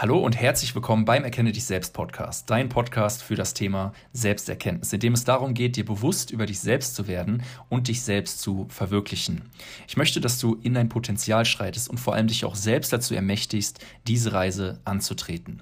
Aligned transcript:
Hallo 0.00 0.16
und 0.18 0.34
herzlich 0.34 0.74
willkommen 0.74 1.04
beim 1.04 1.24
Erkenne 1.24 1.52
dich 1.52 1.64
selbst 1.64 1.92
Podcast, 1.92 2.48
dein 2.48 2.70
Podcast 2.70 3.22
für 3.22 3.34
das 3.34 3.52
Thema 3.52 3.92
Selbsterkenntnis, 4.14 4.94
in 4.94 5.00
dem 5.00 5.12
es 5.12 5.24
darum 5.24 5.52
geht, 5.52 5.76
dir 5.76 5.84
bewusst 5.84 6.30
über 6.30 6.46
dich 6.46 6.58
selbst 6.58 6.94
zu 6.94 7.06
werden 7.06 7.42
und 7.68 7.88
dich 7.88 8.00
selbst 8.00 8.40
zu 8.40 8.64
verwirklichen. 8.70 9.42
Ich 9.86 9.98
möchte, 9.98 10.22
dass 10.22 10.38
du 10.38 10.56
in 10.62 10.72
dein 10.72 10.88
Potenzial 10.88 11.44
schreitest 11.44 11.90
und 11.90 12.00
vor 12.00 12.14
allem 12.14 12.28
dich 12.28 12.46
auch 12.46 12.54
selbst 12.54 12.94
dazu 12.94 13.14
ermächtigst, 13.14 13.84
diese 14.06 14.32
Reise 14.32 14.80
anzutreten. 14.86 15.60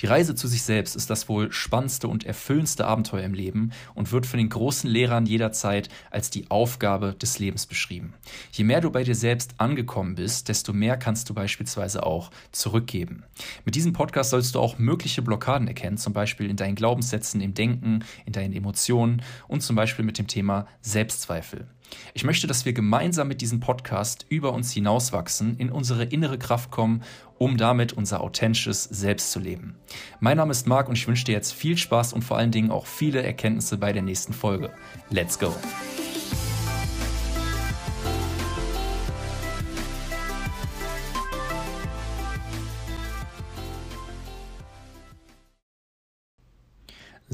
Die 0.00 0.06
Reise 0.06 0.34
zu 0.34 0.48
sich 0.48 0.62
selbst 0.62 0.96
ist 0.96 1.08
das 1.10 1.28
wohl 1.28 1.52
spannendste 1.52 2.08
und 2.08 2.24
erfüllendste 2.24 2.86
Abenteuer 2.86 3.22
im 3.22 3.34
Leben 3.34 3.70
und 3.94 4.12
wird 4.12 4.26
von 4.26 4.38
den 4.38 4.48
großen 4.48 4.90
Lehrern 4.90 5.26
jederzeit 5.26 5.88
als 6.10 6.30
die 6.30 6.50
Aufgabe 6.50 7.14
des 7.14 7.38
Lebens 7.38 7.66
beschrieben. 7.66 8.14
Je 8.52 8.64
mehr 8.64 8.80
du 8.80 8.90
bei 8.90 9.04
dir 9.04 9.14
selbst 9.14 9.54
angekommen 9.58 10.16
bist, 10.16 10.48
desto 10.48 10.72
mehr 10.72 10.96
kannst 10.96 11.30
du 11.30 11.34
beispielsweise 11.34 12.04
auch 12.04 12.30
zurückgeben. 12.50 13.24
Mit 13.64 13.73
diesem 13.74 13.92
Podcast 13.92 14.30
sollst 14.30 14.54
du 14.54 14.60
auch 14.60 14.78
mögliche 14.78 15.20
Blockaden 15.20 15.68
erkennen, 15.68 15.98
zum 15.98 16.12
Beispiel 16.12 16.48
in 16.48 16.56
deinen 16.56 16.76
Glaubenssätzen, 16.76 17.40
im 17.40 17.54
Denken, 17.54 18.04
in 18.24 18.32
deinen 18.32 18.54
Emotionen 18.54 19.22
und 19.48 19.62
zum 19.62 19.76
Beispiel 19.76 20.04
mit 20.04 20.16
dem 20.16 20.26
Thema 20.26 20.66
Selbstzweifel. 20.80 21.66
Ich 22.14 22.24
möchte, 22.24 22.46
dass 22.46 22.64
wir 22.64 22.72
gemeinsam 22.72 23.28
mit 23.28 23.40
diesem 23.40 23.60
Podcast 23.60 24.26
über 24.28 24.52
uns 24.52 24.72
hinauswachsen, 24.72 25.56
in 25.58 25.70
unsere 25.70 26.04
innere 26.04 26.38
Kraft 26.38 26.70
kommen, 26.70 27.02
um 27.38 27.56
damit 27.56 27.92
unser 27.92 28.20
authentisches 28.20 28.84
Selbst 28.84 29.32
zu 29.32 29.40
leben. 29.40 29.76
Mein 30.20 30.36
Name 30.36 30.52
ist 30.52 30.66
Marc 30.66 30.88
und 30.88 30.96
ich 30.96 31.06
wünsche 31.06 31.24
dir 31.24 31.32
jetzt 31.32 31.52
viel 31.52 31.76
Spaß 31.76 32.12
und 32.12 32.22
vor 32.22 32.38
allen 32.38 32.52
Dingen 32.52 32.70
auch 32.70 32.86
viele 32.86 33.22
Erkenntnisse 33.22 33.76
bei 33.76 33.92
der 33.92 34.02
nächsten 34.02 34.32
Folge. 34.32 34.70
Let's 35.10 35.38
go! 35.38 35.52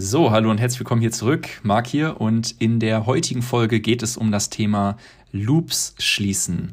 So, 0.03 0.31
hallo 0.31 0.51
und 0.51 0.59
herzlich 0.59 0.81
willkommen 0.81 1.03
hier 1.03 1.13
zurück. 1.13 1.47
Marc 1.63 1.87
hier 1.87 2.23
und 2.23 2.53
in 2.59 2.81
der 2.81 3.05
heutigen 3.05 3.43
Folge 3.43 3.81
geht 3.81 4.03
es 4.03 4.17
um 4.17 4.33
das 4.33 4.49
Thema 4.49 4.97
Loops 5.31 5.95
schließen. 5.99 6.73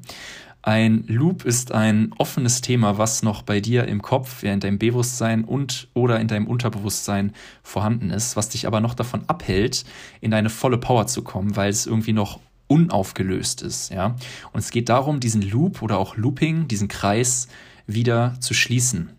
Ein 0.61 1.03
Loop 1.07 1.43
ist 1.43 1.73
ein 1.73 2.13
offenes 2.17 2.61
Thema, 2.61 2.97
was 2.97 3.23
noch 3.23 3.41
bei 3.41 3.59
dir 3.59 3.85
im 3.85 4.01
Kopf, 4.01 4.43
in 4.43 4.61
deinem 4.61 4.79
Bewusstsein 4.79 5.43
und 5.43 5.89
oder 5.93 6.21
in 6.21 6.29
deinem 6.29 6.47
Unterbewusstsein 6.47 7.33
vorhanden 7.63 8.11
ist, 8.11 8.37
was 8.37 8.47
dich 8.47 8.65
aber 8.65 8.79
noch 8.79 8.93
davon 8.93 9.25
abhält, 9.27 9.83
in 10.21 10.31
deine 10.31 10.49
volle 10.49 10.77
Power 10.77 11.05
zu 11.07 11.21
kommen, 11.21 11.57
weil 11.57 11.69
es 11.69 11.85
irgendwie 11.85 12.13
noch 12.13 12.39
unaufgelöst 12.67 13.61
ist, 13.61 13.91
ja. 13.91 14.15
Und 14.53 14.59
es 14.61 14.71
geht 14.71 14.87
darum, 14.87 15.19
diesen 15.19 15.41
Loop 15.41 15.81
oder 15.81 15.97
auch 15.97 16.15
Looping, 16.15 16.69
diesen 16.69 16.87
Kreis 16.87 17.49
wieder 17.87 18.35
zu 18.39 18.53
schließen. 18.53 19.09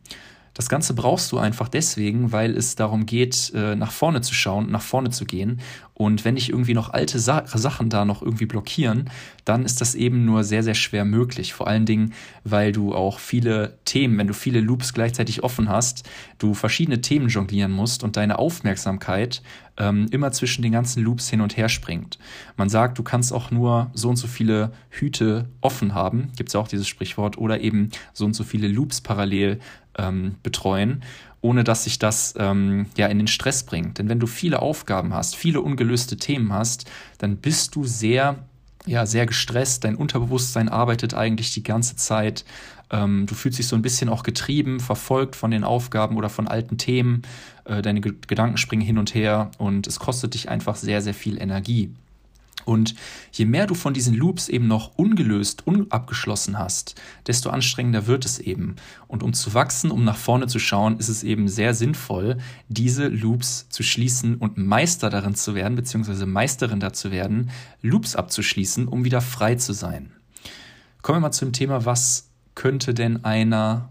Das 0.59 0.69
Ganze 0.69 0.93
brauchst 0.93 1.31
du 1.31 1.39
einfach 1.39 1.69
deswegen, 1.69 2.33
weil 2.33 2.57
es 2.57 2.75
darum 2.75 3.07
geht, 3.07 3.53
äh, 3.55 3.77
nach 3.77 3.93
vorne 3.93 4.23
zu 4.23 4.35
schauen, 4.35 4.73
nach 4.73 4.83
vorne 4.83 5.11
zu 5.11 5.25
gehen. 5.25 5.61
Und 5.95 6.25
wenn 6.25 6.35
dich 6.35 6.51
irgendwie 6.51 6.75
noch 6.75 6.91
alte 6.91 7.21
Sa 7.21 7.47
Sachen 7.47 7.91
da 7.91 8.05
noch 8.05 8.23
irgendwie 8.23 8.47
blockieren, 8.47 9.09
dann 9.45 9.65
ist 9.65 9.81
das 9.81 9.95
eben 9.95 10.25
nur 10.25 10.43
sehr, 10.43 10.65
sehr 10.65 10.75
schwer 10.75 11.05
möglich. 11.05 11.55
Vor 11.55 11.69
allen 11.69 11.87
Dingen, 11.87 12.13
weil 12.43 12.73
du 12.73 12.93
auch 12.93 13.21
viele 13.21 13.79
Themen, 13.85 14.19
wenn 14.19 14.27
du 14.27 14.35
viele 14.35 14.61
Loops 14.61 14.95
gleichzeitig 14.95 15.45
offen 15.45 15.69
hast, 15.69 16.09
du 16.39 16.55
verschiedene 16.55 17.01
Themen 17.01 17.29
jonglieren 17.29 17.71
musst 17.71 18.03
und 18.03 18.17
deine 18.17 18.41
Aufmerksamkeit 18.41 19.43
ähm, 19.77 20.07
immer 20.11 20.33
zwischen 20.33 20.63
den 20.63 20.73
ganzen 20.73 21.05
Loops 21.05 21.29
hin 21.29 21.41
und 21.41 21.57
her 21.57 21.69
springt. 21.69 22.19
Man 22.57 22.69
sagt, 22.69 22.99
du 22.99 23.05
kannst 23.05 23.33
auch 23.33 23.51
nur 23.51 23.91
so 23.95 24.09
und 24.09 24.17
so 24.17 24.27
viele 24.27 24.73
Hüte 24.91 25.49
offen 25.61 25.95
haben, 25.95 26.33
gibt 26.37 26.49
es 26.49 26.55
ja 26.55 26.61
auch 26.61 26.69
dieses 26.69 26.89
Sprichwort, 26.89 27.39
oder 27.39 27.61
eben 27.61 27.91
so 28.13 28.25
und 28.25 28.35
so 28.35 28.45
viele 28.45 28.69
Loops 28.69 29.01
parallel 29.01 29.61
ähm, 29.99 30.37
betreuen, 30.43 31.03
ohne 31.41 31.65
dass 31.65 31.85
sich 31.85 31.99
das 31.99 32.35
ähm, 32.39 32.87
ja 32.97 33.07
in 33.09 33.19
den 33.19 33.27
Stress 33.27 33.65
bringt. 33.65 33.99
Denn 33.99 34.09
wenn 34.09 34.21
du 34.21 34.27
viele 34.27 34.63
Aufgaben 34.63 35.13
hast, 35.13 35.37
viele 35.37 35.61
ungelöste 35.61 36.17
Themen 36.17 36.53
hast, 36.53 36.91
dann 37.19 37.37
bist 37.37 37.75
du 37.75 37.85
sehr 37.85 38.39
ja, 38.87 39.05
sehr 39.05 39.27
gestresst, 39.27 39.85
dein 39.85 39.97
Unterbewusstsein 39.97 40.69
arbeitet 40.69 41.13
eigentlich 41.13 41.53
die 41.53 41.63
ganze 41.63 41.97
Zeit. 41.97 42.45
Ähm, 42.91 43.27
du 43.27 43.35
fühlst 43.35 43.59
dich 43.59 43.67
so 43.67 43.77
ein 43.77 43.83
bisschen 43.83 44.09
auch 44.09 44.23
getrieben, 44.23 44.81
verfolgt 44.81 45.37
von 45.37 45.51
den 45.51 45.63
Aufgaben 45.63 46.17
oder 46.17 46.31
von 46.31 46.49
alten 46.49 46.79
Themen. 46.79 47.23
Äh, 47.65 47.83
deine 47.83 48.01
Gedanken 48.01 48.57
springen 48.57 48.83
hin 48.83 48.97
und 48.97 49.15
her 49.15 49.51
und 49.59 49.87
es 49.87 49.99
kostet 49.99 50.35
dich 50.35 50.49
einfach 50.49 50.77
sehr, 50.77 51.03
sehr 51.03 51.15
viel 51.15 51.41
Energie. 51.41 51.93
Und 52.69 52.95
je 53.33 53.47
mehr 53.47 53.67
du 53.67 53.75
von 53.75 53.95
diesen 53.95 54.15
Loops 54.15 54.51
eben 54.51 54.69
noch 54.69 54.99
ungelöst, 54.99 55.67
unabgeschlossen 55.67 56.59
hast, 56.59 56.97
desto 57.27 57.49
anstrengender 57.49 58.07
wird 58.07 58.27
es 58.27 58.39
eben. 58.39 58.77
Und 59.07 59.23
um 59.23 59.33
zu 59.33 59.55
wachsen, 59.55 59.91
um 59.91 60.05
nach 60.05 60.19
vorne 60.19 60.49
zu 60.49 60.59
schauen, 60.59 60.99
ist 60.99 61.09
es 61.09 61.23
eben 61.23 61.49
sehr 61.49 61.73
sinnvoll, 61.73 62.37
diese 62.69 63.09
Loops 63.09 63.71
zu 63.71 63.83
schließen 63.83 64.37
und 64.37 64.59
Meister 64.59 65.09
darin 65.09 65.35
zu 65.35 65.55
werden, 65.55 65.77
beziehungsweise 65.77 66.27
Meisterin 66.27 66.79
dazu 66.79 67.11
werden, 67.11 67.51
Loops 67.81 68.15
abzuschließen, 68.15 68.87
um 68.87 69.03
wieder 69.03 69.23
frei 69.23 69.55
zu 69.55 69.73
sein. 69.73 70.13
Kommen 71.01 71.17
wir 71.17 71.29
mal 71.29 71.33
zum 71.33 71.55
Thema, 71.55 71.87
was 71.87 72.29
könnte 72.55 72.93
denn 72.93 73.25
einer 73.25 73.89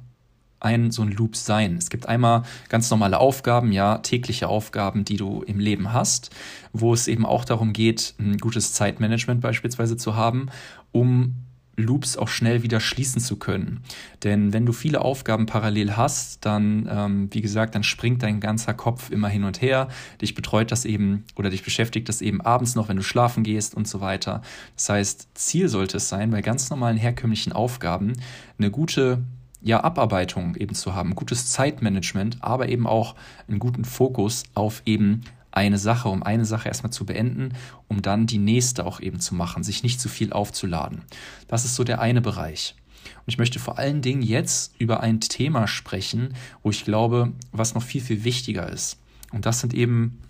ein 0.60 0.92
so 0.92 1.02
ein 1.02 1.12
Loop 1.12 1.36
sein. 1.36 1.78
Es 1.78 1.90
gibt 1.90 2.08
einmal 2.08 2.44
ganz 2.70 2.90
normale 2.90 3.20
Aufgaben, 3.20 3.72
ja, 3.72 4.00
tägliche 4.00 4.48
Aufgaben, 4.48 5.06
die 5.06 5.18
du 5.18 5.44
im 5.44 5.60
Leben 5.60 5.94
hast, 5.94 6.32
wo 6.74 6.94
es 6.94 7.08
eben 7.08 7.26
auch 7.26 7.46
darum 7.46 7.74
geht, 7.74 8.16
ein 8.20 8.38
gutes 8.38 8.74
Zeitmanagement 8.74 9.42
beispielsweise 9.42 9.98
zu 9.98 10.16
haben, 10.16 10.48
um 10.92 11.36
Loops 11.78 12.18
auch 12.18 12.28
schnell 12.28 12.64
wieder 12.64 12.80
schließen 12.80 13.22
zu 13.22 13.38
können. 13.38 13.82
Denn 14.24 14.52
wenn 14.52 14.66
du 14.66 14.74
viele 14.74 15.02
Aufgaben 15.02 15.46
parallel 15.46 15.96
hast, 15.96 16.44
dann, 16.44 16.90
ähm, 16.92 17.30
wie 17.32 17.42
gesagt, 17.42 17.76
dann 17.76 17.84
springt 17.84 18.24
dein 18.24 18.40
ganzer 18.40 18.74
Kopf 18.74 19.12
immer 19.12 19.30
hin 19.30 19.44
und 19.44 19.62
her. 19.62 19.88
Dich 20.20 20.34
betreut 20.34 20.72
das 20.72 20.86
eben 20.86 21.24
oder 21.36 21.52
dich 21.52 21.64
beschäftigt 21.64 22.10
das 22.10 22.22
eben 22.22 22.42
abends 22.42 22.74
noch, 22.74 22.90
wenn 22.90 22.98
du 22.98 23.04
schlafen 23.04 23.44
gehst 23.44 23.76
und 23.76 23.88
so 23.88 24.02
weiter. 24.02 24.42
Das 24.76 24.90
heißt, 24.90 25.28
Ziel 25.36 25.70
sollte 25.70 25.98
es 25.98 26.10
sein, 26.10 26.32
bei 26.32 26.42
ganz 26.42 26.72
normalen 26.72 26.98
herkömmlichen 26.98 27.54
Aufgaben 27.54 28.14
eine 28.58 28.72
gute 28.72 29.22
ja, 29.62 29.84
Abarbeitung 29.84 30.56
eben 30.56 30.76
zu 30.76 30.94
haben, 30.94 31.16
gutes 31.16 31.52
Zeitmanagement, 31.52 32.38
aber 32.42 32.70
eben 32.70 32.88
auch 32.88 33.16
einen 33.48 33.60
guten 33.60 33.86
Fokus 33.86 34.44
auf 34.54 34.82
eben 34.86 35.22
eine 35.52 35.80
Sache, 35.80 36.10
um 36.10 36.22
eine 36.22 36.46
Sache 36.46 36.68
erstmal 36.68 36.92
zu 36.92 37.06
beenden, 37.06 37.54
um 37.88 38.02
dann 38.02 38.28
die 38.28 38.38
nächste 38.38 38.86
auch 38.86 39.00
eben 39.00 39.20
zu 39.20 39.34
machen, 39.34 39.64
sich 39.64 39.82
nicht 39.82 40.00
zu 40.00 40.08
viel 40.08 40.32
aufzuladen. 40.32 41.02
Das 41.48 41.66
ist 41.66 41.76
so 41.76 41.84
der 41.84 42.00
eine 42.00 42.22
Bereich. 42.22 42.76
Und 43.16 43.24
ich 43.28 43.38
möchte 43.38 43.60
vor 43.60 43.80
allen 43.80 44.02
Dingen 44.02 44.22
jetzt 44.22 44.76
über 44.80 45.00
ein 45.00 45.20
Thema 45.20 45.68
sprechen, 45.68 46.36
wo 46.62 46.70
ich 46.70 46.86
glaube, 46.86 47.32
was 47.52 47.74
noch 47.74 47.84
viel, 47.84 48.02
viel 48.02 48.24
wichtiger 48.24 48.70
ist. 48.70 49.00
Und 49.32 49.46
das 49.46 49.60
sind 49.60 49.74
eben 49.74 50.22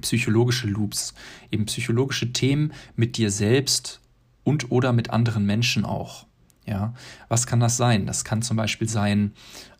psychologische 0.00 0.68
Loops, 0.68 1.14
eben 1.50 1.66
psychologische 1.66 2.32
Themen 2.32 2.72
mit 2.96 3.16
dir 3.16 3.30
selbst 3.30 4.00
und 4.44 4.70
oder 4.70 4.92
mit 4.92 5.10
anderen 5.10 5.44
Menschen 5.44 5.84
auch. 5.84 6.26
Ja, 6.66 6.94
was 7.28 7.46
kann 7.46 7.60
das 7.60 7.76
sein? 7.76 8.06
Das 8.06 8.24
kann 8.24 8.42
zum 8.42 8.56
Beispiel 8.56 8.88
sein, 8.88 9.32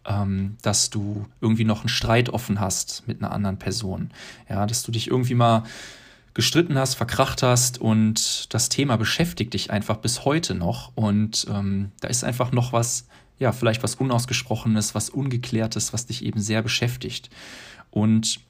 ähm, 0.04 0.56
dass 0.62 0.90
du 0.90 1.26
irgendwie 1.40 1.64
noch 1.64 1.80
einen 1.80 1.88
Streit 1.88 2.28
offen 2.28 2.60
hast 2.60 3.06
mit 3.06 3.22
einer 3.22 3.32
anderen 3.32 3.58
Person. 3.58 4.10
Ja, 4.48 4.66
dass 4.66 4.82
du 4.82 4.90
dich 4.90 5.08
irgendwie 5.08 5.34
mal 5.34 5.62
gestritten 6.34 6.78
hast, 6.78 6.94
verkracht 6.94 7.42
hast 7.42 7.80
und 7.80 8.52
das 8.54 8.68
Thema 8.68 8.96
beschäftigt 8.96 9.54
dich 9.54 9.70
einfach 9.70 9.98
bis 9.98 10.24
heute 10.24 10.54
noch 10.54 10.92
und 10.94 11.46
ähm, 11.50 11.92
da 12.00 12.08
ist 12.08 12.24
einfach 12.24 12.52
noch 12.52 12.72
was, 12.72 13.06
ja, 13.38 13.52
vielleicht 13.52 13.82
was 13.82 13.96
Unausgesprochenes, 13.96 14.94
was 14.94 15.10
Ungeklärtes, 15.10 15.92
was 15.92 16.06
dich 16.06 16.24
eben 16.24 16.40
sehr 16.40 16.62
beschäftigt. 16.62 17.28
Und 17.90 18.40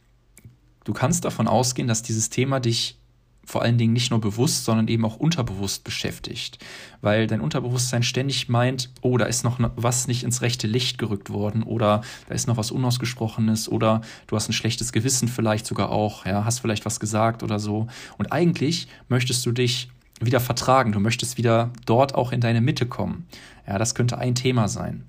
du 0.84 0.92
kannst 0.92 1.24
davon 1.24 1.48
ausgehen, 1.48 1.88
dass 1.88 2.02
dieses 2.02 2.30
Thema 2.30 2.60
dich 2.60 2.98
vor 3.44 3.62
allen 3.62 3.78
Dingen 3.78 3.92
nicht 3.92 4.10
nur 4.10 4.20
bewusst, 4.20 4.64
sondern 4.64 4.88
eben 4.88 5.04
auch 5.04 5.16
unterbewusst 5.16 5.84
beschäftigt. 5.84 6.58
Weil 7.00 7.26
dein 7.26 7.40
Unterbewusstsein 7.40 8.02
ständig 8.02 8.48
meint, 8.48 8.90
oh, 9.00 9.18
da 9.18 9.24
ist 9.24 9.44
noch 9.44 9.58
was 9.76 10.06
nicht 10.06 10.22
ins 10.22 10.42
rechte 10.42 10.66
Licht 10.66 10.98
gerückt 10.98 11.30
worden 11.30 11.62
oder 11.62 12.02
da 12.28 12.34
ist 12.34 12.46
noch 12.46 12.56
was 12.56 12.70
Unausgesprochenes 12.70 13.68
oder 13.68 14.02
du 14.28 14.36
hast 14.36 14.48
ein 14.48 14.52
schlechtes 14.52 14.92
Gewissen 14.92 15.28
vielleicht 15.28 15.66
sogar 15.66 15.90
auch, 15.90 16.24
ja, 16.24 16.44
hast 16.44 16.60
vielleicht 16.60 16.86
was 16.86 17.00
gesagt 17.00 17.42
oder 17.42 17.58
so. 17.58 17.88
Und 18.16 18.32
eigentlich 18.32 18.86
möchtest 19.08 19.44
du 19.44 19.52
dich 19.52 19.88
wieder 20.20 20.40
vertragen, 20.40 20.92
du 20.92 21.00
möchtest 21.00 21.36
wieder 21.36 21.70
dort 21.84 22.14
auch 22.14 22.32
in 22.32 22.40
deine 22.40 22.60
Mitte 22.60 22.86
kommen. 22.86 23.26
Ja, 23.66 23.78
das 23.78 23.94
könnte 23.94 24.18
ein 24.18 24.34
Thema 24.36 24.68
sein. 24.68 25.04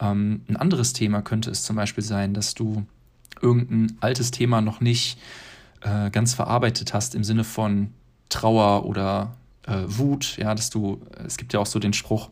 Ähm, 0.00 0.42
ein 0.48 0.56
anderes 0.56 0.94
Thema 0.94 1.22
könnte 1.22 1.50
es 1.50 1.64
zum 1.64 1.76
Beispiel 1.76 2.04
sein, 2.04 2.32
dass 2.32 2.54
du 2.54 2.86
irgendein 3.42 3.96
altes 4.00 4.30
Thema 4.30 4.60
noch 4.60 4.80
nicht 4.80 5.18
äh, 5.82 6.10
ganz 6.10 6.34
verarbeitet 6.34 6.94
hast 6.94 7.14
im 7.14 7.24
Sinne 7.24 7.44
von 7.44 7.92
Trauer 8.28 8.84
oder 8.84 9.36
äh, 9.66 9.82
Wut, 9.86 10.36
ja, 10.38 10.54
dass 10.54 10.70
du, 10.70 11.00
es 11.26 11.36
gibt 11.36 11.52
ja 11.52 11.60
auch 11.60 11.66
so 11.66 11.78
den 11.78 11.92
Spruch, 11.92 12.30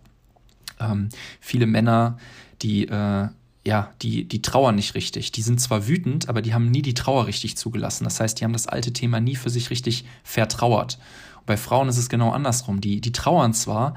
ähm, 0.81 1.09
viele 1.41 1.67
Männer, 1.67 2.19
die, 2.63 2.87
äh, 2.89 3.29
ja, 3.67 3.93
die, 4.03 4.25
die 4.25 4.43
trauern 4.43 4.77
nicht 4.77 4.95
richtig. 4.95 5.33
Die 5.33 5.43
sind 5.43 5.61
zwar 5.61 5.89
wütend, 5.89 6.29
aber 6.29 6.43
die 6.43 6.55
haben 6.55 6.71
nie 6.71 6.83
die 6.83 6.95
Trauer 6.95 7.27
richtig 7.27 7.57
zugelassen. 7.57 8.05
Das 8.05 8.21
heißt, 8.21 8.41
die 8.41 8.45
haben 8.45 8.53
das 8.53 8.69
alte 8.69 8.93
Thema 8.93 9.21
nie 9.21 9.37
für 9.37 9.51
sich 9.51 9.71
richtig 9.71 10.05
vertrauert. 10.23 10.99
Und 11.39 11.47
bei 11.47 11.57
Frauen 11.57 11.89
ist 11.89 11.99
es 11.99 12.09
genau 12.09 12.31
andersrum. 12.31 12.81
Die, 12.81 13.01
die 13.01 13.13
trauern 13.13 13.55
zwar, 13.55 13.95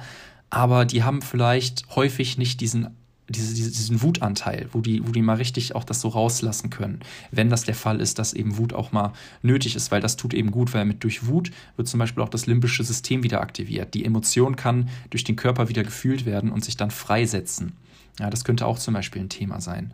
aber 0.50 0.86
die 0.86 1.04
haben 1.04 1.22
vielleicht 1.22 1.86
häufig 1.95 2.38
nicht 2.38 2.62
diesen 2.62 2.95
diese, 3.30 3.54
diesen 3.54 4.02
Wutanteil, 4.02 4.68
wo 4.72 4.81
die, 4.81 5.06
wo 5.08 5.12
die 5.12 5.22
mal 5.22 5.38
richtig 5.38 5.76
auch 5.76 5.84
das 5.84 6.02
so 6.02 6.10
rauslassen 6.10 6.70
können, 6.70 7.00
wenn 7.31 7.50
das 7.50 7.64
der 7.64 7.76
Fall 7.76 8.02
ist, 8.02 8.20
dass 8.20 8.34
eben 8.34 8.58
Wut 8.58 8.74
auch 8.74 8.92
mal 8.92 9.14
nötig 9.42 9.76
ist, 9.76 9.92
weil 9.92 10.02
das 10.02 10.18
tut 10.18 10.34
eben 10.34 10.52
gut, 10.52 10.74
weil 10.74 10.86
mit 10.86 11.04
durch 11.04 11.28
Wut 11.28 11.52
wird 11.78 11.88
zum 11.88 12.00
Beispiel 12.00 12.24
auch 12.24 12.30
das 12.30 12.48
limbische 12.48 12.84
System 12.84 13.24
wieder 13.24 13.42
aktiviert. 13.42 13.94
Die 13.94 14.06
Emotion 14.06 14.56
kann 14.56 14.90
durch 15.10 15.24
den 15.24 15.36
Körper 15.36 15.70
wieder 15.70 15.84
gefühlt 15.84 16.26
werden 16.26 16.52
und 16.52 16.66
sich 16.66 16.78
dann 16.78 16.92
freisetzen. 16.92 17.74
Ja, 18.20 18.30
das 18.30 18.44
könnte 18.44 18.66
auch 18.66 18.80
zum 18.80 18.94
Beispiel 18.94 19.22
ein 19.22 19.30
Thema 19.30 19.62
sein. 19.62 19.94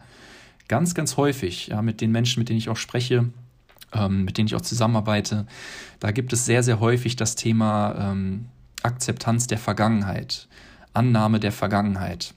Ganz, 0.68 0.96
ganz 0.96 1.18
häufig, 1.18 1.68
ja, 1.68 1.82
mit 1.82 2.02
den 2.02 2.12
Menschen, 2.12 2.40
mit 2.40 2.50
denen 2.50 2.58
ich 2.58 2.70
auch 2.70 2.78
spreche, 2.78 3.30
ähm, 3.94 4.26
mit 4.26 4.38
denen 4.38 4.48
ich 4.48 4.56
auch 4.56 4.62
zusammenarbeite, 4.62 5.46
da 6.00 6.12
gibt 6.12 6.34
es 6.34 6.46
sehr, 6.46 6.64
sehr 6.64 6.80
häufig 6.80 7.16
das 7.16 7.36
Thema 7.36 8.12
ähm, 8.12 8.46
Akzeptanz 8.82 9.48
der 9.48 9.58
Vergangenheit, 9.58 10.48
Annahme 10.94 11.40
der 11.40 11.52
Vergangenheit. 11.52 12.34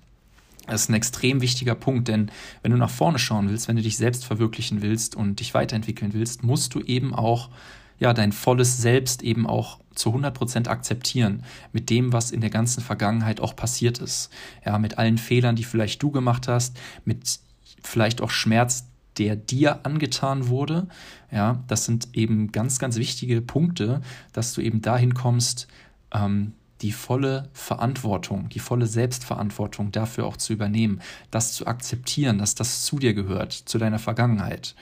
Das 0.68 0.82
ist 0.82 0.90
ein 0.90 0.94
extrem 0.94 1.40
wichtiger 1.40 1.74
Punkt, 1.74 2.08
denn 2.08 2.30
wenn 2.62 2.72
du 2.72 2.78
nach 2.78 2.90
vorne 2.90 3.18
schauen 3.18 3.48
willst, 3.48 3.68
wenn 3.68 3.76
du 3.76 3.82
dich 3.82 3.96
selbst 3.96 4.24
verwirklichen 4.24 4.82
willst 4.82 5.16
und 5.16 5.40
dich 5.40 5.54
weiterentwickeln 5.54 6.12
willst, 6.12 6.44
musst 6.44 6.74
du 6.74 6.80
eben 6.80 7.14
auch 7.14 7.50
ja, 7.98 8.12
dein 8.14 8.32
volles 8.32 8.76
Selbst 8.76 9.22
eben 9.22 9.46
auch 9.46 9.80
zu 9.94 10.14
100% 10.14 10.68
akzeptieren 10.68 11.42
mit 11.72 11.90
dem, 11.90 12.12
was 12.12 12.30
in 12.30 12.40
der 12.40 12.50
ganzen 12.50 12.82
Vergangenheit 12.82 13.40
auch 13.40 13.56
passiert 13.56 13.98
ist. 13.98 14.30
Ja, 14.64 14.78
mit 14.78 14.98
allen 14.98 15.18
Fehlern, 15.18 15.56
die 15.56 15.64
vielleicht 15.64 16.02
du 16.02 16.10
gemacht 16.10 16.46
hast, 16.46 16.78
mit 17.04 17.40
vielleicht 17.82 18.20
auch 18.20 18.30
Schmerz, 18.30 18.86
der 19.18 19.34
dir 19.34 19.84
angetan 19.84 20.48
wurde. 20.48 20.86
Ja, 21.32 21.64
das 21.66 21.84
sind 21.84 22.08
eben 22.12 22.52
ganz, 22.52 22.78
ganz 22.78 22.96
wichtige 22.96 23.40
Punkte, 23.40 24.00
dass 24.32 24.52
du 24.52 24.60
eben 24.60 24.80
dahin 24.80 25.14
kommst, 25.14 25.66
ähm, 26.12 26.52
die 26.82 26.92
volle 26.92 27.48
Verantwortung, 27.52 28.48
die 28.48 28.60
volle 28.60 28.86
Selbstverantwortung 28.86 29.90
dafür 29.92 30.26
auch 30.26 30.36
zu 30.36 30.52
übernehmen, 30.52 31.00
das 31.30 31.52
zu 31.52 31.66
akzeptieren, 31.66 32.38
dass 32.38 32.54
das 32.54 32.84
zu 32.84 32.98
dir 32.98 33.14
gehört, 33.14 33.52
zu 33.52 33.78
deiner 33.78 33.98
Vergangenheit. 33.98 34.74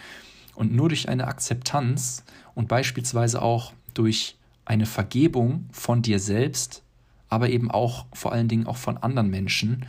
Und 0.54 0.74
nur 0.74 0.88
durch 0.88 1.08
eine 1.08 1.26
Akzeptanz 1.26 2.24
und 2.54 2.68
beispielsweise 2.68 3.42
auch 3.42 3.72
durch 3.94 4.36
eine 4.64 4.86
Vergebung 4.86 5.68
von 5.72 6.02
dir 6.02 6.18
selbst, 6.18 6.82
aber 7.28 7.50
eben 7.50 7.70
auch 7.70 8.06
vor 8.12 8.32
allen 8.32 8.48
Dingen 8.48 8.66
auch 8.66 8.76
von 8.76 8.96
anderen 8.98 9.30
Menschen, 9.30 9.86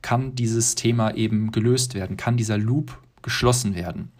kann 0.00 0.34
dieses 0.34 0.74
Thema 0.74 1.14
eben 1.14 1.52
gelöst 1.52 1.94
werden, 1.94 2.16
kann 2.16 2.36
dieser 2.36 2.58
Loop 2.58 2.98
geschlossen 3.22 3.74
werden. 3.74 4.10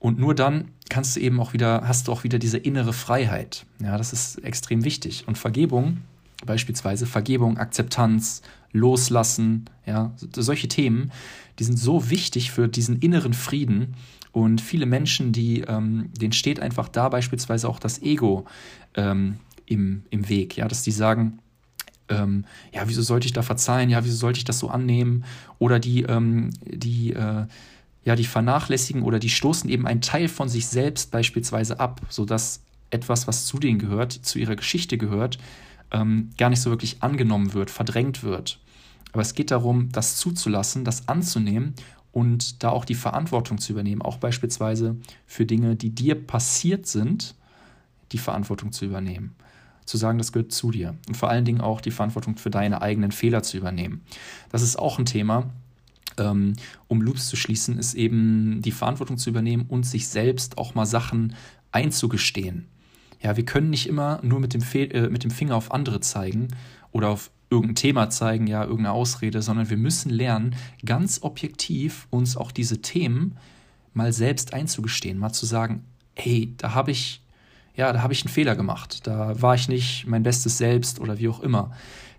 Und 0.00 0.18
nur 0.18 0.34
dann 0.34 0.68
kannst 0.90 1.16
du 1.16 1.20
eben 1.20 1.40
auch 1.40 1.52
wieder, 1.52 1.82
hast 1.86 2.08
du 2.08 2.12
auch 2.12 2.24
wieder 2.24 2.38
diese 2.38 2.58
innere 2.58 2.92
Freiheit. 2.92 3.64
Ja, 3.80 3.96
das 3.96 4.12
ist 4.12 4.36
extrem 4.44 4.84
wichtig. 4.84 5.26
Und 5.26 5.38
Vergebung 5.38 6.02
Beispielsweise 6.44 7.06
Vergebung, 7.06 7.58
Akzeptanz, 7.58 8.42
Loslassen, 8.72 9.66
ja, 9.86 10.12
solche 10.16 10.68
Themen, 10.68 11.12
die 11.58 11.64
sind 11.64 11.78
so 11.78 12.10
wichtig 12.10 12.50
für 12.50 12.68
diesen 12.68 12.98
inneren 12.98 13.32
Frieden. 13.32 13.94
Und 14.32 14.60
viele 14.60 14.86
Menschen, 14.86 15.32
die, 15.32 15.60
ähm, 15.60 16.10
denen 16.20 16.32
steht 16.32 16.58
einfach 16.58 16.88
da 16.88 17.08
beispielsweise 17.08 17.68
auch 17.68 17.78
das 17.78 18.02
Ego 18.02 18.46
ähm, 18.94 19.38
im, 19.66 20.02
im 20.10 20.28
Weg, 20.28 20.56
ja, 20.56 20.66
dass 20.66 20.82
die 20.82 20.90
sagen, 20.90 21.38
ähm, 22.08 22.44
ja, 22.72 22.82
wieso 22.86 23.02
sollte 23.02 23.26
ich 23.26 23.32
da 23.32 23.42
verzeihen, 23.42 23.90
ja, 23.90 24.04
wieso 24.04 24.16
sollte 24.16 24.38
ich 24.38 24.44
das 24.44 24.58
so 24.58 24.68
annehmen? 24.68 25.24
Oder 25.58 25.78
die, 25.78 26.02
ähm, 26.02 26.50
die, 26.64 27.12
äh, 27.12 27.46
ja, 28.04 28.16
die 28.16 28.24
vernachlässigen 28.24 29.02
oder 29.02 29.18
die 29.18 29.30
stoßen 29.30 29.70
eben 29.70 29.86
einen 29.86 30.00
Teil 30.00 30.28
von 30.28 30.48
sich 30.48 30.66
selbst 30.66 31.10
beispielsweise 31.10 31.80
ab, 31.80 32.02
sodass 32.08 32.60
etwas, 32.90 33.26
was 33.26 33.46
zu 33.46 33.58
denen 33.58 33.78
gehört, 33.78 34.12
zu 34.12 34.38
ihrer 34.38 34.56
Geschichte 34.56 34.98
gehört, 34.98 35.38
ähm, 35.94 36.30
gar 36.36 36.50
nicht 36.50 36.60
so 36.60 36.70
wirklich 36.70 37.02
angenommen 37.02 37.54
wird, 37.54 37.70
verdrängt 37.70 38.22
wird. 38.22 38.58
Aber 39.12 39.22
es 39.22 39.34
geht 39.34 39.52
darum, 39.52 39.90
das 39.92 40.16
zuzulassen, 40.16 40.84
das 40.84 41.08
anzunehmen 41.08 41.74
und 42.12 42.64
da 42.64 42.70
auch 42.70 42.84
die 42.84 42.96
Verantwortung 42.96 43.58
zu 43.58 43.72
übernehmen, 43.72 44.02
auch 44.02 44.18
beispielsweise 44.18 44.96
für 45.24 45.46
Dinge, 45.46 45.76
die 45.76 45.90
dir 45.90 46.16
passiert 46.16 46.86
sind, 46.86 47.36
die 48.12 48.18
Verantwortung 48.18 48.72
zu 48.72 48.84
übernehmen. 48.84 49.36
Zu 49.84 49.96
sagen, 49.96 50.18
das 50.18 50.32
gehört 50.32 50.50
zu 50.50 50.72
dir. 50.72 50.96
Und 51.06 51.16
vor 51.16 51.30
allen 51.30 51.44
Dingen 51.44 51.60
auch 51.60 51.80
die 51.80 51.90
Verantwortung 51.92 52.36
für 52.36 52.50
deine 52.50 52.82
eigenen 52.82 53.12
Fehler 53.12 53.42
zu 53.42 53.56
übernehmen. 53.56 54.02
Das 54.50 54.62
ist 54.62 54.76
auch 54.76 54.98
ein 54.98 55.06
Thema, 55.06 55.50
ähm, 56.18 56.54
um 56.88 57.02
Loops 57.02 57.28
zu 57.28 57.36
schließen, 57.36 57.78
ist 57.78 57.94
eben 57.94 58.62
die 58.62 58.72
Verantwortung 58.72 59.18
zu 59.18 59.30
übernehmen 59.30 59.66
und 59.68 59.84
sich 59.84 60.08
selbst 60.08 60.58
auch 60.58 60.74
mal 60.74 60.86
Sachen 60.86 61.34
einzugestehen. 61.70 62.66
Ja, 63.20 63.36
wir 63.36 63.44
können 63.44 63.70
nicht 63.70 63.88
immer 63.88 64.20
nur 64.22 64.40
mit 64.40 64.54
dem, 64.54 64.60
Fe 64.60 64.84
äh, 64.92 65.08
mit 65.08 65.24
dem 65.24 65.30
Finger 65.30 65.56
auf 65.56 65.72
andere 65.72 66.00
zeigen 66.00 66.48
oder 66.92 67.08
auf 67.08 67.30
irgendein 67.50 67.76
Thema 67.76 68.10
zeigen, 68.10 68.46
ja, 68.46 68.62
irgendeine 68.62 68.92
Ausrede, 68.92 69.42
sondern 69.42 69.70
wir 69.70 69.76
müssen 69.76 70.10
lernen, 70.10 70.56
ganz 70.84 71.20
objektiv 71.22 72.06
uns 72.10 72.36
auch 72.36 72.52
diese 72.52 72.82
Themen 72.82 73.36
mal 73.92 74.12
selbst 74.12 74.52
einzugestehen, 74.52 75.18
mal 75.18 75.32
zu 75.32 75.46
sagen, 75.46 75.84
hey, 76.14 76.52
da 76.58 76.74
habe 76.74 76.90
ich, 76.90 77.22
ja, 77.76 77.92
da 77.92 78.02
habe 78.02 78.12
ich 78.12 78.24
einen 78.24 78.32
Fehler 78.32 78.56
gemacht, 78.56 79.06
da 79.06 79.40
war 79.40 79.54
ich 79.54 79.68
nicht 79.68 80.06
mein 80.06 80.22
bestes 80.22 80.58
Selbst 80.58 81.00
oder 81.00 81.18
wie 81.18 81.28
auch 81.28 81.40
immer. 81.40 81.72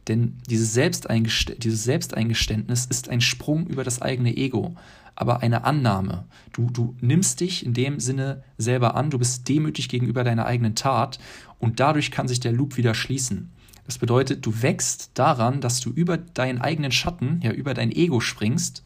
Denn 0.07 0.37
dieses, 0.49 0.73
Selbsteingest 0.73 1.63
dieses 1.63 1.83
Selbsteingeständnis 1.83 2.85
ist 2.85 3.09
ein 3.09 3.21
Sprung 3.21 3.67
über 3.67 3.83
das 3.83 4.01
eigene 4.01 4.35
Ego 4.35 4.75
aber 5.15 5.41
eine 5.41 5.63
Annahme. 5.63 6.25
Du, 6.53 6.69
du 6.69 6.95
nimmst 7.01 7.39
dich 7.39 7.65
in 7.65 7.73
dem 7.73 7.99
Sinne 7.99 8.43
selber 8.57 8.95
an, 8.95 9.09
du 9.09 9.17
bist 9.17 9.47
demütig 9.47 9.89
gegenüber 9.89 10.23
deiner 10.23 10.45
eigenen 10.45 10.75
Tat 10.75 11.19
und 11.59 11.79
dadurch 11.79 12.11
kann 12.11 12.27
sich 12.27 12.39
der 12.39 12.51
Loop 12.51 12.77
wieder 12.77 12.93
schließen. 12.93 13.51
Das 13.85 13.97
bedeutet, 13.97 14.45
du 14.45 14.61
wächst 14.61 15.11
daran, 15.13 15.61
dass 15.61 15.79
du 15.79 15.91
über 15.91 16.17
deinen 16.17 16.59
eigenen 16.59 16.91
Schatten, 16.91 17.39
ja, 17.43 17.51
über 17.51 17.73
dein 17.73 17.91
Ego 17.91 18.19
springst 18.19 18.83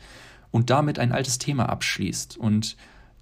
und 0.51 0.69
damit 0.69 0.99
ein 0.99 1.11
altes 1.11 1.39
Thema 1.39 1.69
abschließt. 1.69 2.37
Und 2.37 2.75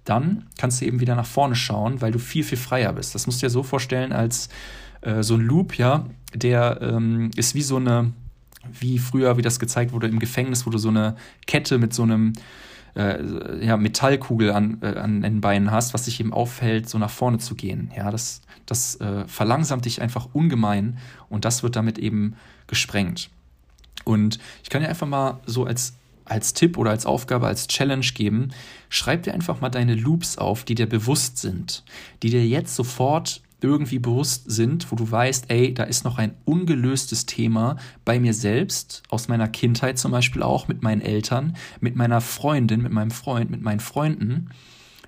dann 0.04 0.46
kannst 0.58 0.80
du 0.80 0.86
eben 0.86 1.00
wieder 1.00 1.14
nach 1.14 1.26
vorne 1.26 1.54
schauen, 1.54 2.00
weil 2.00 2.10
du 2.10 2.18
viel, 2.18 2.42
viel 2.42 2.58
freier 2.58 2.92
bist. 2.94 3.14
Das 3.14 3.26
musst 3.26 3.40
du 3.40 3.46
dir 3.46 3.50
so 3.50 3.62
vorstellen 3.62 4.12
als 4.12 4.48
äh, 5.02 5.22
so 5.22 5.34
ein 5.34 5.40
Loop, 5.40 5.76
ja, 5.78 6.06
der 6.34 6.80
ähm, 6.82 7.30
ist 7.36 7.54
wie 7.54 7.62
so 7.62 7.76
eine, 7.76 8.12
wie 8.72 8.98
früher, 8.98 9.36
wie 9.36 9.42
das 9.42 9.60
gezeigt 9.60 9.92
wurde 9.92 10.08
im 10.08 10.18
Gefängnis, 10.18 10.66
wo 10.66 10.70
du 10.70 10.78
so 10.78 10.88
eine 10.88 11.16
Kette 11.46 11.78
mit 11.78 11.94
so 11.94 12.02
einem 12.02 12.32
äh, 12.98 13.64
ja, 13.64 13.76
Metallkugel 13.76 14.50
an, 14.50 14.78
äh, 14.82 14.96
an 14.96 15.22
den 15.22 15.40
Beinen 15.40 15.70
hast, 15.70 15.94
was 15.94 16.04
dich 16.04 16.18
eben 16.20 16.32
aufhält, 16.32 16.88
so 16.88 16.98
nach 16.98 17.10
vorne 17.10 17.38
zu 17.38 17.54
gehen. 17.54 17.92
Ja, 17.96 18.10
das, 18.10 18.42
das 18.66 18.96
äh, 19.00 19.26
verlangsamt 19.26 19.84
dich 19.84 20.02
einfach 20.02 20.28
ungemein 20.32 20.98
und 21.28 21.44
das 21.44 21.62
wird 21.62 21.76
damit 21.76 21.98
eben 21.98 22.34
gesprengt. 22.66 23.30
Und 24.04 24.38
ich 24.62 24.68
kann 24.68 24.82
dir 24.82 24.88
einfach 24.88 25.06
mal 25.06 25.40
so 25.46 25.64
als, 25.64 25.94
als 26.24 26.54
Tipp 26.54 26.76
oder 26.76 26.90
als 26.90 27.06
Aufgabe, 27.06 27.46
als 27.46 27.68
Challenge 27.68 28.06
geben, 28.14 28.50
schreib 28.88 29.22
dir 29.22 29.32
einfach 29.32 29.60
mal 29.60 29.70
deine 29.70 29.94
Loops 29.94 30.36
auf, 30.36 30.64
die 30.64 30.74
dir 30.74 30.88
bewusst 30.88 31.38
sind, 31.38 31.84
die 32.22 32.30
dir 32.30 32.46
jetzt 32.46 32.74
sofort 32.74 33.42
irgendwie 33.60 33.98
bewusst 33.98 34.50
sind, 34.50 34.90
wo 34.92 34.96
du 34.96 35.10
weißt, 35.10 35.50
ey, 35.50 35.74
da 35.74 35.84
ist 35.84 36.04
noch 36.04 36.18
ein 36.18 36.34
ungelöstes 36.44 37.26
Thema 37.26 37.76
bei 38.04 38.20
mir 38.20 38.34
selbst, 38.34 39.02
aus 39.08 39.28
meiner 39.28 39.48
Kindheit 39.48 39.98
zum 39.98 40.12
Beispiel 40.12 40.42
auch, 40.42 40.68
mit 40.68 40.82
meinen 40.82 41.00
Eltern, 41.00 41.56
mit 41.80 41.96
meiner 41.96 42.20
Freundin, 42.20 42.82
mit 42.82 42.92
meinem 42.92 43.10
Freund, 43.10 43.50
mit 43.50 43.62
meinen 43.62 43.80
Freunden, 43.80 44.50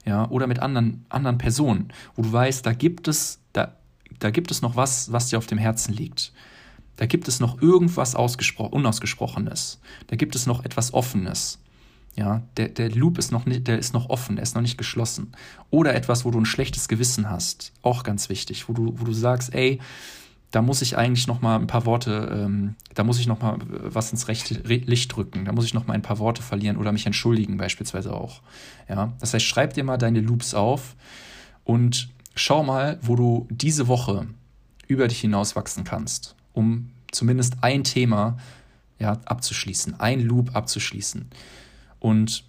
ja, 0.05 0.29
oder 0.31 0.47
mit 0.47 0.59
anderen, 0.59 1.05
anderen 1.09 1.39
Personen, 1.39 1.93
wo 2.17 2.23
du 2.23 2.33
weißt, 2.33 2.65
da 2.67 2.73
gibt 2.73 3.07
es, 3.07 3.41
da, 3.53 3.77
da 4.19 4.31
gibt 4.31 4.51
es 4.51 4.63
noch 4.63 4.75
was, 4.77 5.13
was 5.13 5.29
dir 5.29 5.39
auf 5.39 5.47
dem 5.47 5.59
Herzen 5.59 5.95
liegt. 5.95 6.33
Da 6.97 7.07
gibt 7.07 7.29
es 7.29 7.41
noch 7.41 7.63
irgendwas 7.63 8.15
Unausgesprochenes. 8.15 9.81
Da 10.09 10.17
gibt 10.17 10.35
es 10.35 10.47
noch 10.47 10.65
etwas 10.67 10.93
Offenes. 10.93 11.59
Ja, 12.21 12.43
der, 12.59 12.69
der 12.69 12.91
Loop 12.91 13.17
ist 13.17 13.33
noch 13.33 13.47
nicht, 13.47 13.67
der 13.67 13.79
ist 13.79 13.95
noch 13.95 14.11
offen, 14.11 14.37
der 14.37 14.43
ist 14.43 14.55
noch 14.55 14.61
nicht 14.61 14.77
geschlossen. 14.77 15.33
Oder 15.71 15.95
etwas, 15.95 16.27
wo 16.27 16.31
du 16.31 16.39
ein 16.39 16.45
schlechtes 16.45 16.87
Gewissen 16.87 17.31
hast, 17.31 17.73
auch 17.81 18.03
ganz 18.03 18.29
wichtig, 18.29 18.69
wo 18.69 18.75
du, 18.75 18.93
wo 19.01 19.07
du 19.07 19.15
sagst, 19.15 19.55
ey, 19.55 19.81
da 20.51 20.61
muss 20.61 20.83
ich 20.83 20.99
eigentlich 20.99 21.27
noch 21.27 21.41
mal 21.41 21.59
ein 21.59 21.67
paar 21.67 21.87
Worte, 21.87 22.29
ähm, 22.31 22.75
da 22.93 23.05
muss 23.05 23.19
ich 23.19 23.27
noch 23.27 23.41
mal 23.41 23.57
was 23.69 24.13
ins 24.13 24.29
rechte 24.29 24.53
Licht 24.55 25.17
drücken, 25.17 25.47
da 25.47 25.53
muss 25.53 25.65
ich 25.65 25.73
noch 25.73 25.87
mal 25.87 25.95
ein 25.95 26.03
paar 26.03 26.19
Worte 26.19 26.43
verlieren 26.43 26.77
oder 26.77 26.93
mich 26.93 27.07
entschuldigen 27.07 27.57
beispielsweise 27.57 28.13
auch. 28.13 28.43
Ja, 28.87 29.15
das 29.19 29.33
heißt, 29.33 29.47
schreib 29.47 29.73
dir 29.73 29.85
mal 29.85 29.97
deine 29.97 30.21
Loops 30.21 30.53
auf 30.53 30.97
und 31.65 32.11
schau 32.35 32.63
mal, 32.63 32.99
wo 33.01 33.17
du 33.17 33.49
diese 33.51 33.89
Woche 33.89 34.27
über 34.89 35.09
dich 35.09 35.23
hinauswachsen 35.23 35.85
kannst, 35.85 36.37
um 36.53 36.91
zumindest 37.13 37.55
ein 37.63 37.83
Thema 37.83 38.37
ja, 38.99 39.17
abzuschließen, 39.25 39.99
ein 40.01 40.21
Loop 40.21 40.55
abzuschließen. 40.55 41.31
Und 42.01 42.45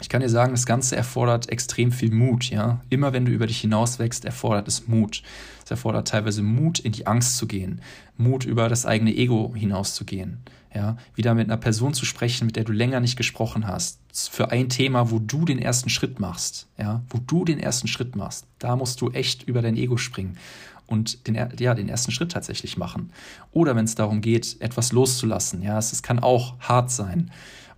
ich 0.00 0.08
kann 0.08 0.22
dir 0.22 0.30
sagen, 0.30 0.52
das 0.52 0.66
Ganze 0.66 0.96
erfordert 0.96 1.50
extrem 1.50 1.92
viel 1.92 2.10
Mut, 2.10 2.50
ja. 2.50 2.80
Immer 2.88 3.12
wenn 3.12 3.26
du 3.26 3.32
über 3.32 3.46
dich 3.46 3.60
hinauswächst, 3.60 4.24
erfordert 4.24 4.66
es 4.66 4.88
Mut. 4.88 5.22
Es 5.64 5.70
erfordert 5.70 6.08
teilweise 6.08 6.42
Mut, 6.42 6.78
in 6.78 6.92
die 6.92 7.06
Angst 7.06 7.36
zu 7.36 7.46
gehen, 7.46 7.82
Mut, 8.16 8.44
über 8.44 8.68
das 8.68 8.86
eigene 8.86 9.14
Ego 9.14 9.52
hinauszugehen, 9.54 10.38
ja. 10.74 10.96
Wieder 11.14 11.34
mit 11.34 11.48
einer 11.48 11.58
Person 11.58 11.92
zu 11.92 12.06
sprechen, 12.06 12.46
mit 12.46 12.56
der 12.56 12.64
du 12.64 12.72
länger 12.72 13.00
nicht 13.00 13.16
gesprochen 13.16 13.66
hast, 13.66 14.00
für 14.12 14.50
ein 14.50 14.70
Thema, 14.70 15.10
wo 15.10 15.18
du 15.18 15.44
den 15.44 15.58
ersten 15.58 15.90
Schritt 15.90 16.18
machst, 16.18 16.66
ja, 16.78 17.02
wo 17.10 17.18
du 17.18 17.44
den 17.44 17.60
ersten 17.60 17.86
Schritt 17.86 18.16
machst. 18.16 18.46
Da 18.58 18.76
musst 18.76 19.00
du 19.02 19.10
echt 19.10 19.42
über 19.42 19.60
dein 19.60 19.76
Ego 19.76 19.98
springen 19.98 20.38
und 20.86 21.26
den, 21.26 21.34
ja, 21.58 21.74
den 21.74 21.88
ersten 21.88 22.10
Schritt 22.10 22.32
tatsächlich 22.32 22.78
machen. 22.78 23.12
Oder 23.52 23.76
wenn 23.76 23.84
es 23.84 23.94
darum 23.94 24.22
geht, 24.22 24.56
etwas 24.60 24.92
loszulassen, 24.92 25.62
ja, 25.62 25.78
es, 25.78 25.92
es 25.92 26.02
kann 26.02 26.18
auch 26.18 26.58
hart 26.58 26.90
sein 26.90 27.30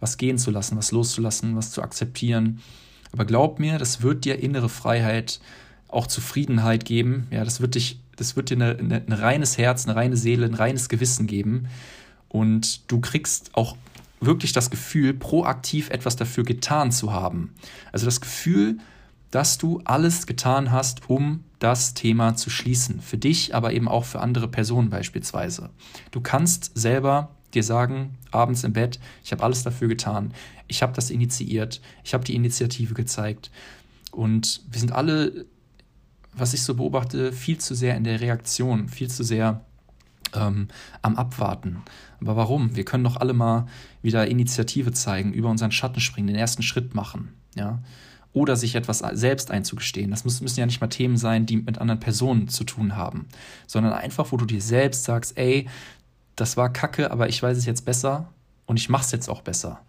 was 0.03 0.17
gehen 0.17 0.37
zu 0.37 0.51
lassen, 0.51 0.77
was 0.77 0.91
loszulassen, 0.91 1.57
was 1.57 1.71
zu 1.71 1.81
akzeptieren. 1.81 2.61
Aber 3.13 3.25
glaub 3.25 3.61
mir, 3.61 3.79
das 3.79 4.03
wird 4.03 4.25
dir 4.25 4.41
innere 4.41 4.69
Freiheit, 4.69 5.41
auch 5.89 6.09
Zufriedenheit 6.09 6.85
geben. 6.85 7.29
Ja, 7.31 7.45
das 7.45 7.61
wird 7.61 7.77
dich, 7.77 8.01
das 8.17 8.35
wird 8.35 8.51
dir 8.51 8.57
eine, 8.57 8.77
eine, 8.79 9.03
ein 9.07 9.13
reines 9.13 9.59
Herz, 9.59 9.87
eine 9.87 9.95
reine 9.95 10.17
Seele, 10.17 10.45
ein 10.45 10.55
reines 10.55 10.89
Gewissen 10.89 11.29
geben. 11.29 11.69
Und 12.29 12.91
du 12.91 13.01
kriegst 13.01 13.51
auch 13.55 13.77
wirklich 14.21 14.53
das 14.53 14.71
Gefühl, 14.71 15.15
proaktiv 15.15 15.91
etwas 15.91 16.17
dafür 16.17 16.43
getan 16.43 16.91
zu 16.91 17.13
haben. 17.13 17.55
Also 17.93 18.07
das 18.07 18.21
Gefühl, 18.21 18.79
dass 19.31 19.57
du 19.57 19.81
alles 19.85 20.27
getan 20.27 20.73
hast, 20.73 21.09
um 21.09 21.45
das 21.61 21.95
Thema 21.95 22.35
zu 22.35 22.51
schließen. 22.51 23.01
Für 23.01 23.19
dich, 23.19 23.55
aber 23.55 23.73
eben 23.73 23.89
auch 23.89 24.05
für 24.05 24.21
andere 24.21 24.49
Personen 24.49 24.91
beispielsweise. 24.91 25.71
Du 26.11 26.21
kannst 26.21 26.73
selber 26.75 27.31
dir 27.55 27.63
sagen, 27.63 28.19
abends 28.31 28.65
im 28.65 28.73
Bett, 28.73 28.99
ich 29.25 29.33
habe 29.33 29.43
alles 29.43 29.63
dafür 29.63 29.89
getan, 29.89 30.33
ich 30.69 30.83
habe 30.83 30.93
das 30.93 31.11
initiiert, 31.11 31.81
ich 32.05 32.15
habe 32.15 32.25
die 32.25 32.35
Initiative 32.35 32.95
gezeigt. 32.95 33.51
Und 34.11 34.63
wir 34.71 34.81
sind 34.81 34.93
alle, 34.93 35.47
was 36.33 36.55
ich 36.55 36.63
so 36.63 36.75
beobachte, 36.75 37.33
viel 37.33 37.59
zu 37.59 37.75
sehr 37.75 37.97
in 37.97 38.05
der 38.05 38.21
Reaktion, 38.21 38.89
viel 38.89 39.11
zu 39.11 39.25
sehr 39.25 39.65
ähm, 40.35 40.69
am 41.03 41.17
Abwarten. 41.17 41.83
Aber 42.21 42.37
warum? 42.37 42.77
Wir 42.77 42.85
können 42.85 43.05
doch 43.05 43.17
alle 43.17 43.33
mal 43.33 43.67
wieder 44.03 44.27
Initiative 44.27 44.93
zeigen, 44.93 45.33
über 45.33 45.51
unseren 45.51 45.73
Schatten 45.73 46.01
springen, 46.01 46.29
den 46.29 46.37
ersten 46.37 46.63
Schritt 46.63 46.95
machen. 46.95 47.35
Ja? 47.55 47.81
oder 48.33 48.57
sich 48.57 48.75
etwas 48.75 48.99
selbst 49.13 49.51
einzugestehen. 49.51 50.11
Das 50.11 50.25
müssen 50.25 50.59
ja 50.59 50.67
nicht 50.67 50.81
mal 50.81 50.87
Themen 50.87 51.17
sein, 51.17 51.47
die 51.47 51.59
mit 51.59 51.79
anderen 51.79 52.01
Personen 52.01 52.49
zu 52.49 52.65
tun 52.65 52.97
haben, 52.97 53.27
sondern 53.67 53.93
einfach, 53.93 54.33
wo 54.33 54.37
du 54.37 54.47
dir 54.47 54.63
selbst 54.63 55.05
sagst, 55.05 55.37
ey, 55.37 55.69
das 56.43 56.57
war 56.57 56.73
kacke, 56.73 57.13
aber 57.13 57.29
ich 57.29 57.41
weiß 57.41 57.57
es 57.57 57.67
jetzt 57.67 57.85
besser 57.85 58.29
und 58.67 58.77
ich 58.77 58.89
mache 58.89 59.05
es 59.05 59.13
jetzt 59.13 59.29
auch 59.29 59.43
besser. 59.43 59.81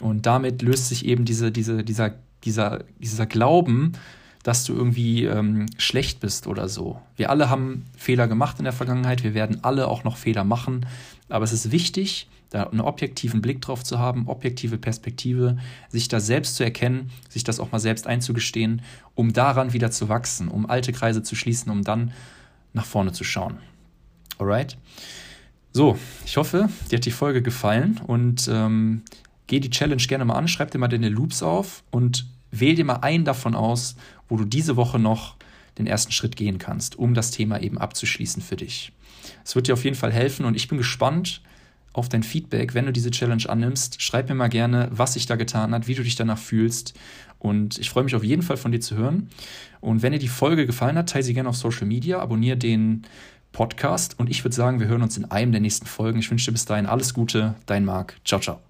Und 0.00 0.26
damit 0.26 0.62
löst 0.62 0.88
sich 0.88 1.04
eben 1.04 1.24
diese, 1.24 1.50
diese, 1.50 1.82
dieser, 1.82 2.14
dieser, 2.44 2.84
dieser 3.00 3.26
Glauben, 3.26 3.94
dass 4.44 4.62
du 4.62 4.74
irgendwie 4.74 5.24
ähm, 5.24 5.66
schlecht 5.76 6.20
bist 6.20 6.46
oder 6.46 6.68
so. 6.68 7.02
Wir 7.16 7.30
alle 7.30 7.50
haben 7.50 7.84
Fehler 7.96 8.28
gemacht 8.28 8.60
in 8.60 8.64
der 8.64 8.72
Vergangenheit, 8.72 9.24
wir 9.24 9.34
werden 9.34 9.64
alle 9.64 9.88
auch 9.88 10.04
noch 10.04 10.16
Fehler 10.16 10.44
machen, 10.44 10.86
aber 11.28 11.44
es 11.44 11.52
ist 11.52 11.72
wichtig, 11.72 12.28
da 12.50 12.62
einen 12.62 12.80
objektiven 12.80 13.42
Blick 13.42 13.60
drauf 13.60 13.82
zu 13.82 13.98
haben, 13.98 14.28
objektive 14.28 14.78
Perspektive, 14.78 15.58
sich 15.88 16.06
da 16.06 16.20
selbst 16.20 16.54
zu 16.54 16.62
erkennen, 16.62 17.10
sich 17.28 17.42
das 17.42 17.58
auch 17.58 17.72
mal 17.72 17.80
selbst 17.80 18.06
einzugestehen, 18.06 18.82
um 19.16 19.32
daran 19.32 19.72
wieder 19.72 19.90
zu 19.90 20.08
wachsen, 20.08 20.46
um 20.46 20.70
alte 20.70 20.92
Kreise 20.92 21.24
zu 21.24 21.34
schließen, 21.34 21.72
um 21.72 21.82
dann 21.82 22.12
nach 22.72 22.86
vorne 22.86 23.10
zu 23.10 23.24
schauen. 23.24 23.58
Alright? 24.38 24.78
So, 25.72 25.98
ich 26.24 26.36
hoffe, 26.36 26.68
dir 26.90 26.96
hat 26.96 27.04
die 27.04 27.10
Folge 27.10 27.42
gefallen 27.42 28.00
und 28.06 28.48
ähm, 28.50 29.02
geh 29.46 29.60
die 29.60 29.70
Challenge 29.70 30.02
gerne 30.02 30.24
mal 30.24 30.34
an, 30.34 30.48
schreib 30.48 30.70
dir 30.70 30.78
mal 30.78 30.88
deine 30.88 31.08
Loops 31.08 31.42
auf 31.42 31.84
und 31.90 32.26
wähl 32.50 32.74
dir 32.74 32.84
mal 32.84 32.96
einen 32.96 33.24
davon 33.24 33.54
aus, 33.54 33.96
wo 34.28 34.36
du 34.36 34.44
diese 34.44 34.76
Woche 34.76 34.98
noch 34.98 35.36
den 35.76 35.86
ersten 35.86 36.12
Schritt 36.12 36.36
gehen 36.36 36.58
kannst, 36.58 36.98
um 36.98 37.14
das 37.14 37.30
Thema 37.30 37.60
eben 37.60 37.78
abzuschließen 37.78 38.42
für 38.42 38.56
dich. 38.56 38.92
Es 39.44 39.54
wird 39.54 39.68
dir 39.68 39.74
auf 39.74 39.84
jeden 39.84 39.96
Fall 39.96 40.12
helfen 40.12 40.46
und 40.46 40.56
ich 40.56 40.68
bin 40.68 40.78
gespannt, 40.78 41.42
auf 41.92 42.08
dein 42.08 42.22
Feedback, 42.22 42.74
wenn 42.74 42.86
du 42.86 42.92
diese 42.92 43.10
Challenge 43.10 43.42
annimmst. 43.48 44.00
Schreib 44.00 44.28
mir 44.28 44.34
mal 44.34 44.48
gerne, 44.48 44.88
was 44.92 45.14
sich 45.14 45.26
da 45.26 45.36
getan 45.36 45.74
hat, 45.74 45.88
wie 45.88 45.94
du 45.94 46.02
dich 46.02 46.16
danach 46.16 46.38
fühlst. 46.38 46.94
Und 47.38 47.78
ich 47.78 47.90
freue 47.90 48.04
mich 48.04 48.14
auf 48.14 48.24
jeden 48.24 48.42
Fall 48.42 48.56
von 48.56 48.72
dir 48.72 48.80
zu 48.80 48.96
hören. 48.96 49.30
Und 49.80 50.02
wenn 50.02 50.12
dir 50.12 50.18
die 50.18 50.28
Folge 50.28 50.66
gefallen 50.66 50.96
hat, 50.96 51.08
teile 51.08 51.24
sie 51.24 51.34
gerne 51.34 51.48
auf 51.48 51.56
Social 51.56 51.86
Media, 51.86 52.20
abonniere 52.20 52.56
den 52.56 53.02
Podcast. 53.58 54.16
Und 54.20 54.30
ich 54.30 54.44
würde 54.44 54.54
sagen, 54.54 54.78
wir 54.78 54.86
hören 54.86 55.02
uns 55.02 55.16
in 55.16 55.24
einem 55.32 55.50
der 55.50 55.60
nächsten 55.60 55.86
Folgen. 55.86 56.20
Ich 56.20 56.30
wünsche 56.30 56.46
dir 56.46 56.52
bis 56.52 56.64
dahin 56.64 56.86
alles 56.86 57.12
Gute. 57.12 57.56
Dein 57.66 57.84
Marc. 57.84 58.14
Ciao, 58.24 58.40
ciao. 58.40 58.67